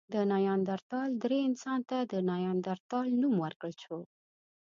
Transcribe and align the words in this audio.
د 0.13 0.15
نیاندرتال 0.33 1.09
درې 1.23 1.37
انسان 1.49 1.79
ته 1.89 1.97
د 2.11 2.13
نایندرتال 2.29 3.05
نوم 3.21 3.33
ورکړل 3.45 3.73
شو. 3.83 3.99